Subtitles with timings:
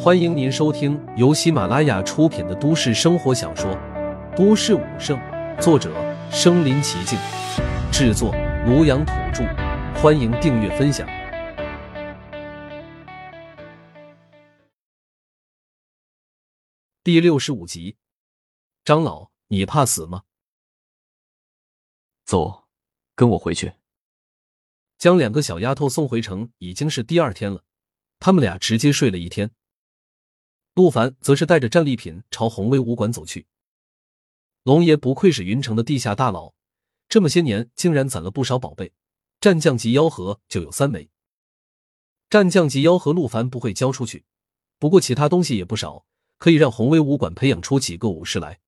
[0.00, 3.68] 欢迎您收听由喜马拉雅出品的都市生活小说
[4.36, 5.18] 《都市武圣》，
[5.60, 5.92] 作者：
[6.30, 7.18] 身临其境，
[7.90, 8.32] 制作：
[8.64, 9.42] 庐阳土著。
[10.00, 11.04] 欢迎订阅分享。
[17.02, 17.96] 第六十五集，
[18.84, 20.22] 张老，你怕死吗？
[22.24, 22.68] 走，
[23.16, 23.72] 跟我回去。
[24.96, 27.64] 将两个小丫头送回城，已经是第二天了。
[28.20, 29.50] 他们俩直接睡了一天。
[30.78, 33.48] 陆凡则是带着战利品朝宏威武馆走去。
[34.62, 36.54] 龙爷不愧是云城的地下大佬，
[37.08, 38.92] 这么些年竟然攒了不少宝贝，
[39.40, 41.10] 战将级妖核就有三枚。
[42.30, 44.24] 战将级妖核陆凡不会交出去，
[44.78, 46.06] 不过其他东西也不少，
[46.36, 48.60] 可以让宏威武馆培养出几个武士来。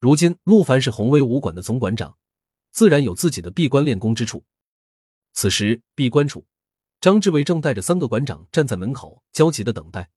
[0.00, 2.18] 如今陆凡是宏威武馆的总馆长，
[2.72, 4.44] 自然有自己的闭关练功之处。
[5.32, 6.44] 此时闭关处，
[7.00, 10.10] 张志伟正带着三个馆长站在门口，焦急的等待。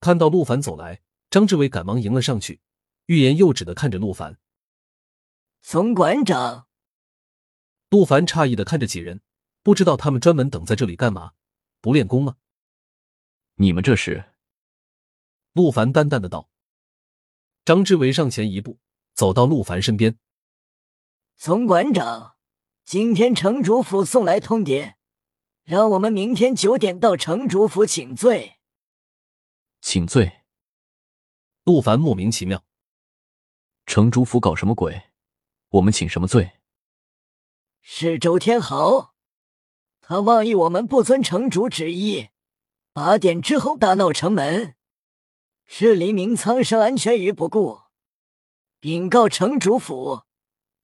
[0.00, 2.60] 看到陆凡走来，张志伟赶忙迎了上去，
[3.06, 4.38] 欲言又止的看着陆凡。
[5.60, 6.68] 总馆长，
[7.90, 9.20] 陆凡诧异的看着几人，
[9.62, 11.32] 不知道他们专门等在这里干嘛？
[11.80, 12.36] 不练功吗？
[13.56, 14.24] 你们这是？
[15.52, 16.48] 陆凡淡淡的道。
[17.64, 18.78] 张志伟上前一步，
[19.14, 20.16] 走到陆凡身边。
[21.36, 22.36] 总馆长，
[22.84, 24.94] 今天城主府送来通牒，
[25.64, 28.57] 让我们明天九点到城主府请罪。
[29.80, 30.44] 请罪。
[31.64, 32.64] 陆凡莫名其妙，
[33.86, 35.10] 城主府搞什么鬼？
[35.70, 36.60] 我们请什么罪？
[37.80, 39.14] 是周天豪，
[40.00, 42.28] 他妄议我们不遵城主旨意，
[42.92, 44.76] 八点之后大闹城门，
[45.66, 47.82] 视黎明苍生安全于不顾，
[48.80, 50.22] 禀告城主府，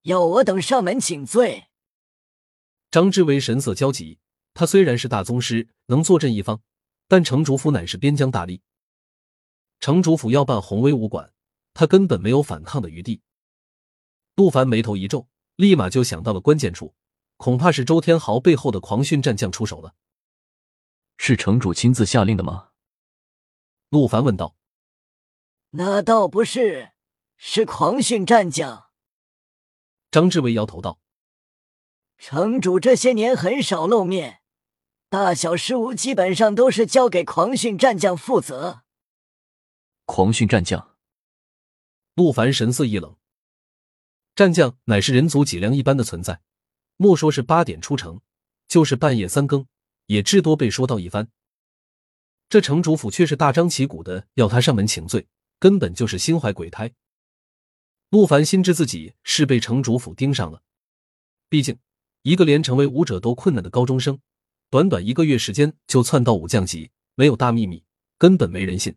[0.03, 1.69] 要我等上门请罪。
[2.91, 4.19] 张志伟神色焦急，
[4.53, 6.63] 他虽然是大宗师，能坐镇一方，
[7.09, 8.61] 但城主府乃是边疆大吏。
[9.85, 11.31] 城主府要办宏威武馆，
[11.75, 13.21] 他根本没有反抗的余地。
[14.35, 16.95] 陆凡眉头一皱，立马就想到了关键处，
[17.37, 19.95] 恐怕是周天豪背后的狂训战将出手了。
[21.19, 22.71] 是城主亲自下令的吗？
[23.91, 24.57] 陆凡问道。
[25.73, 26.93] 那倒不是，
[27.37, 28.87] 是狂训战将。
[30.11, 30.99] 张志伟摇头道
[32.17, 34.41] ：“城主这些年很少露面，
[35.11, 38.84] 大小事务基本上都是交给狂训战将负责。”
[40.07, 40.97] 狂训战将，
[42.15, 43.17] 陆凡神色一冷。
[44.35, 46.43] 战将乃是人族脊梁一般的存在，
[46.97, 48.21] 莫说是八点出城，
[48.69, 49.67] 就是半夜三更，
[50.07, 51.29] 也至多被说到一番。
[52.49, 55.27] 这城主府却是大张旗鼓的要他上门请罪，
[55.59, 56.93] 根本就是心怀鬼胎。
[58.11, 60.63] 陆凡心知自己是被城主府盯上了，
[61.49, 61.79] 毕竟
[62.23, 64.21] 一个连成为武者都困难的高中生，
[64.69, 67.83] 短短一个月时间就窜到武将级，没有大秘密，
[68.19, 68.95] 根本没人信。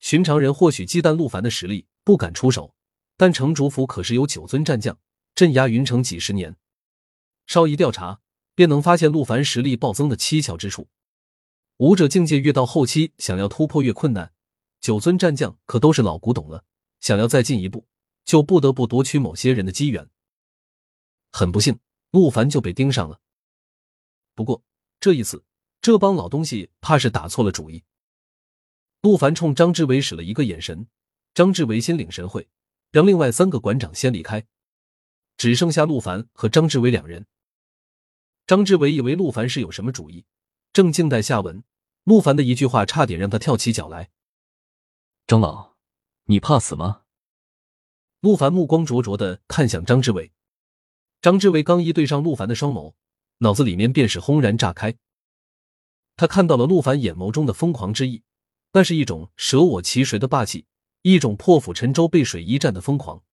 [0.00, 2.74] 寻常人或许忌惮陆凡的实力，不敢出手，
[3.16, 4.98] 但城主府可是有九尊战将
[5.34, 6.56] 镇压云城几十年，
[7.46, 8.20] 稍一调查，
[8.54, 10.88] 便能发现陆凡实力暴增的蹊跷之处。
[11.76, 14.32] 武者境界越到后期，想要突破越困难。
[14.80, 16.64] 九尊战将可都是老古董了，
[17.00, 17.86] 想要再进一步，
[18.24, 20.08] 就不得不夺取某些人的机缘。
[21.30, 21.78] 很不幸，
[22.10, 23.20] 陆凡就被盯上了。
[24.34, 24.62] 不过
[24.98, 25.44] 这一次，
[25.82, 27.84] 这帮老东西怕是打错了主意。
[29.02, 30.86] 陆凡冲张志伟使了一个眼神，
[31.32, 32.48] 张志伟心领神会，
[32.92, 34.46] 让另外三个馆长先离开，
[35.38, 37.26] 只剩下陆凡和张志伟两人。
[38.46, 40.26] 张志伟以为陆凡是有什么主意，
[40.74, 41.64] 正静待下文，
[42.04, 44.10] 陆凡的一句话差点让他跳起脚来。
[45.26, 45.76] 张老，
[46.24, 47.04] 你怕死吗？
[48.20, 50.30] 陆凡目光灼灼的看向张志伟，
[51.22, 52.92] 张志伟刚一对上陆凡的双眸，
[53.38, 54.94] 脑子里面便是轰然炸开，
[56.16, 58.22] 他看到了陆凡眼眸中的疯狂之意。
[58.72, 60.66] 那是一种舍我其谁的霸气，
[61.02, 63.24] 一种破釜沉舟、背水一战的疯狂。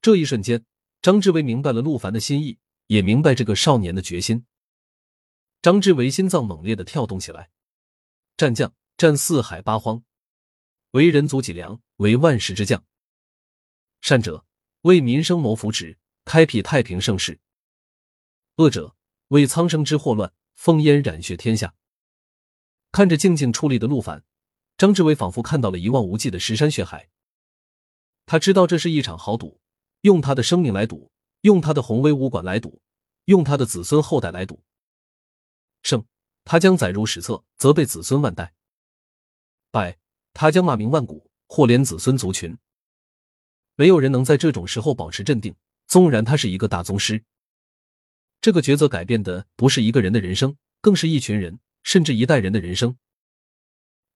[0.00, 0.64] 这一瞬间，
[1.02, 4.46] 张志伟明白了陆凡的心意，也明白这个少年的决心。
[5.62, 7.50] 张志伟心脏猛烈的跳动起来。
[8.36, 10.02] 战将战四海八荒，
[10.92, 12.82] 为人族脊梁，为万世之将。
[14.00, 14.46] 善者
[14.82, 17.34] 为民生谋福祉，开辟太平盛世；
[18.56, 18.96] 恶者
[19.28, 21.74] 为苍生之祸乱，烽烟染血天下。
[23.00, 24.22] 看着静静矗立的陆凡，
[24.76, 27.08] 张志伟仿佛看到了一望无际的石山血海。
[28.26, 29.58] 他知道这是一场豪赌，
[30.02, 31.10] 用他的生命来赌，
[31.40, 32.82] 用他的宏威武馆来赌，
[33.24, 34.62] 用他的子孙后代来赌。
[35.82, 36.04] 胜，
[36.44, 38.52] 他将载入史册，责备子孙万代；
[39.70, 39.96] 败，
[40.34, 42.54] 他将骂名万古，祸连子孙族群。
[43.76, 45.54] 没有人能在这种时候保持镇定，
[45.86, 47.24] 纵然他是一个大宗师。
[48.42, 51.60] 这个抉择改变的不是一个人的人生，更是一群人。
[51.82, 52.98] 甚至一代人的人生。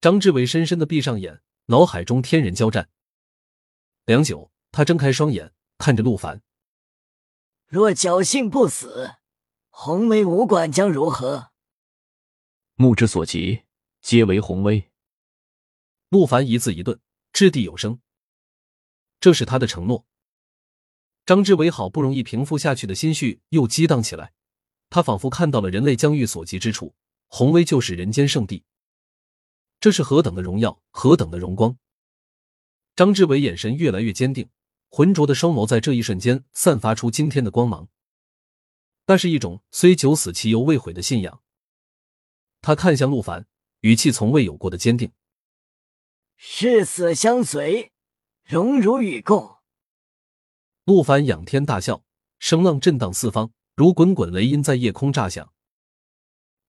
[0.00, 2.90] 张志伟深深的闭上眼，脑海中天人交战。
[4.04, 6.42] 良久，他睁开双眼，看着陆凡
[7.66, 9.14] ：“若侥幸不死，
[9.70, 11.52] 红威武馆将如何？”
[12.76, 13.62] 目之所及，
[14.02, 14.90] 皆为红威。
[16.10, 17.00] 陆凡一字一顿，
[17.32, 18.00] 掷地有声。
[19.20, 20.06] 这是他的承诺。
[21.24, 24.34] 张志伟好不容易平复下去的心绪又激荡起来，
[24.90, 26.94] 他仿佛看到了人类疆域所及之处，
[27.36, 28.62] 红威就是人间圣地。
[29.80, 31.76] 这是何等的荣耀，何等的荣光！
[32.94, 34.50] 张志伟眼神越来越坚定，
[34.88, 37.88] 浑浊的双眸在这一瞬间散发出惊天的光芒。
[39.06, 41.42] 那是一种虽九死其犹未悔的信仰。
[42.62, 43.48] 他看向陆凡，
[43.80, 45.10] 语气从未有过的坚定
[46.38, 47.90] ：“誓死相随，
[48.44, 49.56] 荣辱与共。”
[50.86, 52.04] 陆凡仰天大笑，
[52.38, 55.52] 声浪震荡四方，如滚滚雷音在夜空炸响。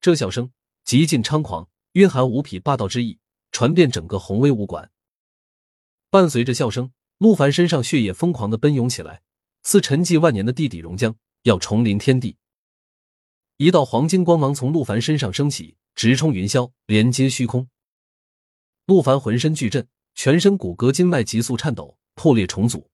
[0.01, 0.51] 这笑声
[0.85, 3.17] 极尽猖狂，蕴含无匹霸道之意，
[3.51, 4.91] 传遍整个宏威武馆。
[6.11, 9.23] 伴随着笑声，陆凡身上血液疯狂的奔涌起来，
[9.63, 12.37] 似沉寂万年的地底熔浆要重临天地。
[13.57, 17.67] 一道黄金光芒从陆凡身上升起，直冲云霄，连接虚空。
[18.85, 22.91] 陆凡浑身巨震，全身骨骼筋脉急速颤抖，破裂重组。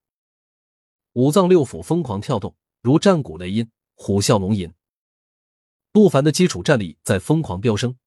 [1.12, 4.74] 五脏六腑疯狂跳动，如战鼓雷音，虎啸龙吟。
[5.94, 7.98] 陆凡的基础战力在疯狂飙升，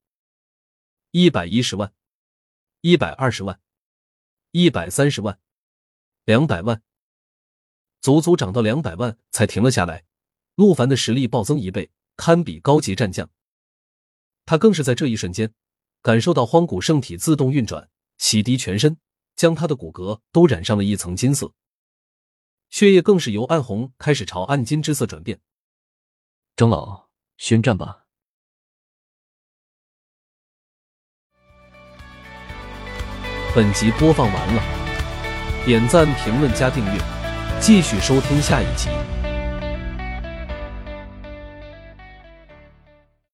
[1.11, 1.93] 一百一十万，
[2.81, 3.61] 一百二十万，
[4.53, 5.39] 一百三十万，
[6.25, 6.83] 两百万，
[8.01, 10.07] 足足涨到两百万才停了下来。
[10.55, 13.29] 陆凡的实力暴增一倍，堪比高级战将。
[14.47, 15.53] 他更是在这一瞬间
[16.01, 18.99] 感受到荒古圣体自动运转，洗涤全身，
[19.37, 21.53] 将他的骨骼都染上了一层金色。
[22.71, 25.41] 血液更是由暗红开始朝暗金之色转变。
[26.57, 27.04] 长老，
[27.37, 28.05] 宣战吧！
[33.55, 34.63] 本集播放完了，
[35.65, 37.01] 点赞、评论、加订阅，
[37.61, 38.89] 继续收听下一集。